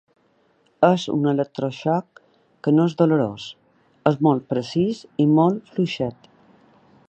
[0.87, 2.21] És un electroxoc
[2.67, 3.45] que no és dolorós,
[4.13, 6.31] és molt precís i molt fluixet.